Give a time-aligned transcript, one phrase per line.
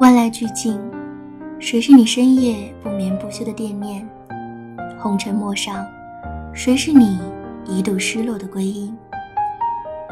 [0.00, 0.80] 万籁俱静，
[1.58, 4.08] 谁是你深夜不眠不休的惦念？
[4.98, 5.86] 红尘陌上，
[6.54, 7.18] 谁是你
[7.66, 8.96] 一度失落的归因？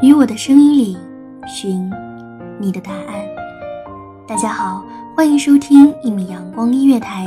[0.02, 0.98] 于我的声音里
[1.46, 1.90] 寻
[2.60, 3.26] 你的答案。
[4.26, 4.84] 大家好，
[5.16, 7.26] 欢迎收听一米阳光音乐台，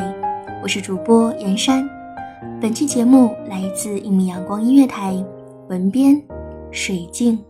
[0.62, 1.84] 我是主播严山。
[2.62, 5.16] 本期节目来自一米阳光音乐台，
[5.68, 6.22] 文编
[6.70, 7.44] 水静。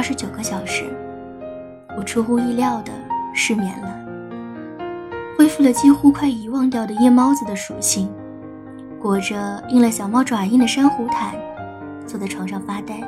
[0.00, 0.84] 二十九个小时，
[1.94, 2.90] 我出乎意料的
[3.34, 4.00] 失眠了，
[5.36, 8.10] 恢复了几乎快遗忘掉的夜猫子的属性，
[8.98, 11.34] 裹着印了小猫爪印的珊瑚毯，
[12.06, 12.98] 坐在床上发呆。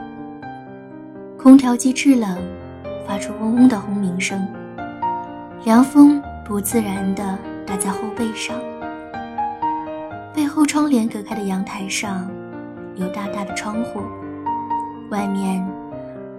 [1.39, 2.37] 空调机制冷，
[3.09, 4.47] 发出嗡嗡的轰鸣声，
[5.65, 8.55] 凉风不自然地打在后背上。
[10.35, 12.31] 背后窗帘隔开的阳台上，
[12.97, 14.03] 有大大的窗户，
[15.09, 15.67] 外面。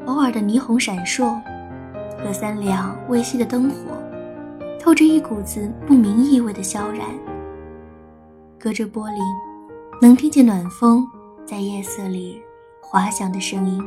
[0.05, 1.39] 偶尔的霓虹闪烁，
[2.17, 3.75] 和三两微细的灯火，
[4.79, 7.07] 透着一股子不明意味的萧然。
[8.59, 9.19] 隔着玻璃，
[10.01, 11.07] 能听见暖风
[11.45, 12.41] 在夜色里
[12.81, 13.81] 滑翔的声音。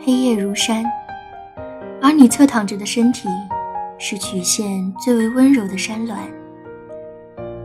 [0.00, 0.84] 黑夜如山，
[2.02, 3.28] 而你侧躺着的身体，
[3.98, 6.16] 是曲线最为温柔的山峦。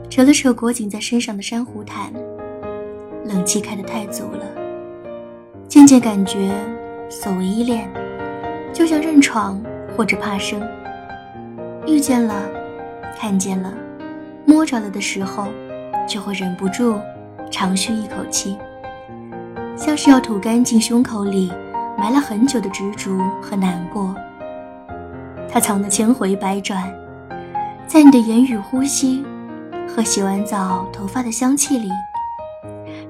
[0.09, 2.11] 扯了扯裹紧在身上的珊瑚毯，
[3.23, 4.45] 冷气开得太足了，
[5.67, 6.51] 渐渐感觉。
[7.11, 7.89] 所谓依恋，
[8.71, 9.61] 就像认床
[9.95, 10.61] 或者怕生。
[11.85, 12.33] 遇见了，
[13.19, 13.73] 看见了，
[14.45, 15.47] 摸着了的时候，
[16.07, 16.97] 就会忍不住
[17.51, 18.57] 长吁一口气，
[19.75, 21.51] 像是要吐干净胸口里
[21.97, 23.11] 埋了很久的执着
[23.41, 24.15] 和难过。
[25.51, 26.89] 它藏得千回百转，
[27.87, 29.21] 在你的言语、呼吸
[29.85, 31.89] 和洗完澡头发的香气里，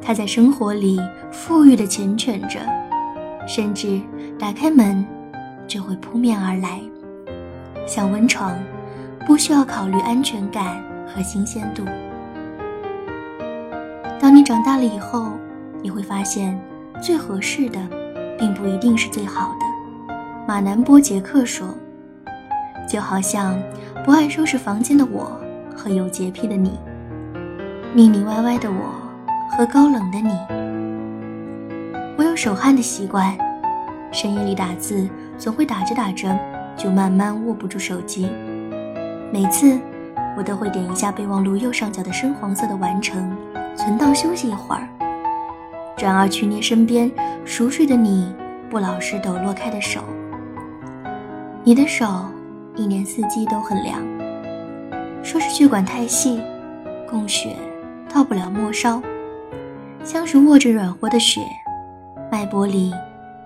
[0.01, 2.59] 它在生活里富裕的缱绻着。
[3.53, 3.99] 甚至
[4.39, 5.05] 打开门，
[5.67, 6.79] 就会扑面而来，
[7.85, 8.57] 像温床，
[9.27, 11.83] 不需要考虑安全感和新鲜度。
[14.21, 15.33] 当你长大了以后，
[15.81, 16.57] 你会发现，
[17.01, 17.79] 最合适的，
[18.39, 20.15] 并不一定是最好的。
[20.47, 21.67] 马南波杰克说
[22.87, 23.61] ：“就好像
[24.05, 25.29] 不爱收拾房间的我
[25.75, 26.79] 和有洁癖的你，
[27.93, 28.93] 腻腻歪歪的我
[29.49, 30.31] 和高冷的你。”
[32.43, 33.37] 手汗的习惯，
[34.11, 35.07] 深夜里打字
[35.37, 36.35] 总会打着打着
[36.75, 38.27] 就慢慢握不住手机。
[39.31, 39.79] 每次
[40.35, 43.31] 我都会点一下备忘录右上角的深黄色的完成，
[43.75, 44.87] 存档休息一会儿，
[45.95, 47.11] 转而去捏身边
[47.45, 48.33] 熟睡的你
[48.71, 50.01] 不老实抖落开的手。
[51.63, 52.07] 你的手
[52.75, 53.99] 一年四季都很凉，
[55.21, 56.41] 说是血管太细，
[57.07, 57.55] 供血
[58.11, 58.99] 到不了末梢，
[60.03, 61.39] 像是握着软和的雪。
[62.31, 62.93] 脉搏里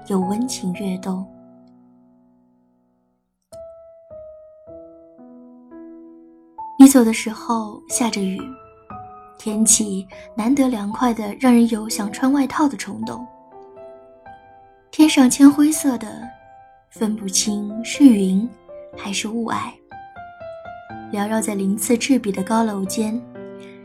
[0.05, 1.25] 有温情跃动。
[6.77, 8.39] 你走的时候下着雨，
[9.39, 13.25] 天气难得凉快的，让人有想穿外套的冲动。
[14.91, 16.21] 天上铅灰色的，
[16.91, 18.47] 分不清是云
[18.95, 19.73] 还是雾霭。
[21.11, 23.19] 缭绕在鳞次栉比的高楼间，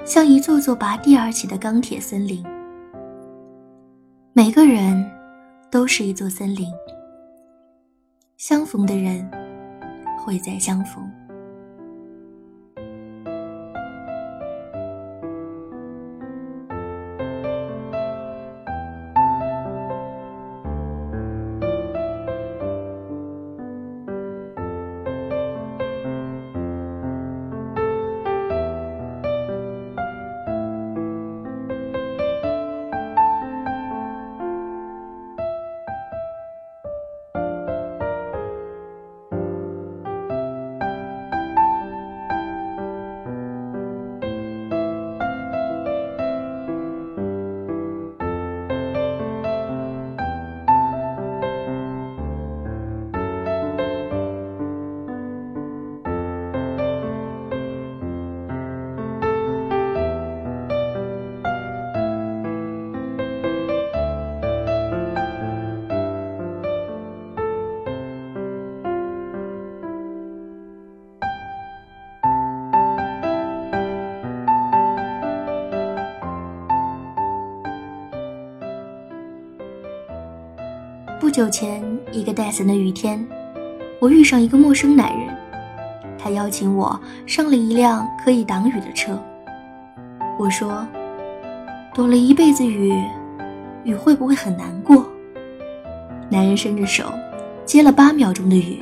[0.04, 2.44] 像一座座拔地而起的钢铁森林。
[4.42, 5.06] 每个人
[5.70, 6.66] 都是一座森林，
[8.38, 9.30] 相逢的人
[10.18, 11.06] 会再相逢。
[81.20, 83.24] 不久前，一个带伞的雨天，
[83.98, 85.28] 我遇上一个陌生男人，
[86.18, 89.22] 他邀请我上了一辆可以挡雨的车。
[90.38, 90.88] 我说
[91.92, 92.98] ：“躲了一辈子雨，
[93.84, 95.04] 雨会不会很难过？”
[96.30, 97.12] 男人伸着手，
[97.66, 98.80] 接了八秒钟的雨，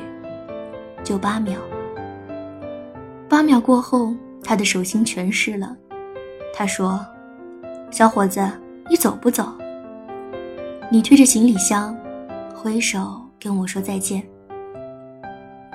[1.03, 1.59] 就八秒。
[3.27, 4.15] 八秒过后，
[4.45, 5.75] 他的手心全湿了。
[6.55, 7.05] 他说
[7.91, 8.49] ：“小伙子，
[8.89, 9.45] 你走不走？”
[10.89, 11.93] 你推着行李箱。
[12.61, 14.21] 挥手跟我说再见。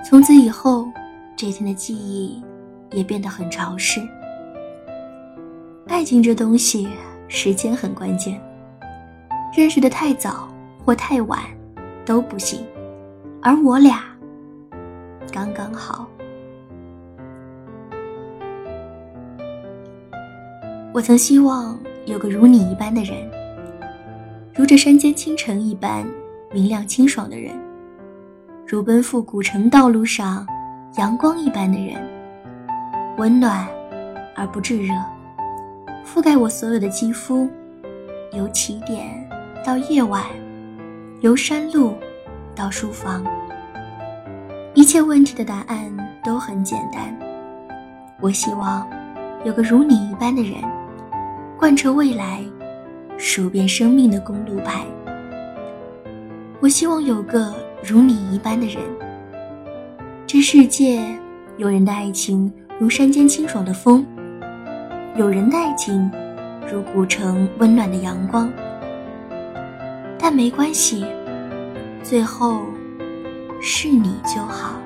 [0.04, 0.86] 从此以后，
[1.34, 2.44] 这天的记忆
[2.90, 4.06] 也变得很潮湿。
[5.86, 6.86] 爱情这东西，
[7.26, 8.38] 时间很关键。
[9.56, 10.46] 认识的太早
[10.84, 11.40] 或太晚
[12.04, 12.62] 都不行，
[13.40, 14.04] 而我俩
[15.32, 16.06] 刚刚好。
[20.92, 23.16] 我曾希望有个如你一般的人，
[24.54, 26.06] 如这山间清晨一般。
[26.54, 27.52] 明亮清爽的人，
[28.64, 30.46] 如奔赴古城道路上
[30.96, 32.00] 阳光一般的人，
[33.16, 33.66] 温暖
[34.36, 34.94] 而不炙热，
[36.06, 37.50] 覆盖我所有的肌肤，
[38.30, 39.04] 由起点
[39.66, 40.22] 到夜晚，
[41.22, 41.94] 由山路
[42.54, 43.24] 到书房，
[44.74, 45.92] 一切问题的答案
[46.22, 47.12] 都很简单。
[48.20, 48.88] 我希望
[49.44, 50.62] 有个如你一般的人，
[51.58, 52.44] 贯彻未来，
[53.18, 54.84] 数遍生命的公路牌。
[56.64, 57.52] 我希望有个
[57.82, 58.78] 如你一般的人。
[60.26, 60.98] 这世界，
[61.58, 64.02] 有人的爱情如山间清爽的风，
[65.14, 66.10] 有人的爱情
[66.66, 68.50] 如古城温暖的阳光。
[70.18, 71.04] 但没关系，
[72.02, 72.62] 最后
[73.60, 74.80] 是你就好。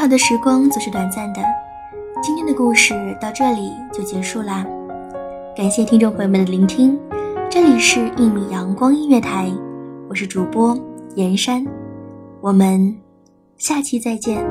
[0.00, 1.42] 好的时光总是短暂的，
[2.22, 4.64] 今天的故事到这里就结束啦。
[5.54, 6.98] 感谢听众朋友们的聆听，
[7.50, 9.48] 这里是《一米阳光音乐台》，
[10.08, 10.74] 我是主播
[11.16, 11.62] 严山，
[12.40, 12.96] 我们
[13.58, 14.42] 下期再见。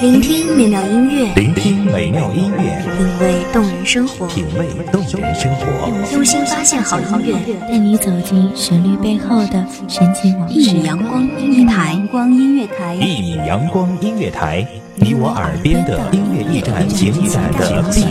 [0.00, 10.54] 聆听美妙音乐，聆听美妙音乐，品味动人生活，品味动人生活，用心发现好音乐，带你走进旋律背后的神奇往事。
[10.54, 18.04] 一米阳光音乐台，光音乐台，一米阳光音乐台，你我耳边的音乐驿站，情感的避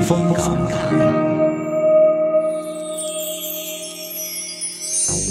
[0.00, 1.21] 风港。